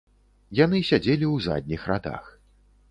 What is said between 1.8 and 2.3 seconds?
радах.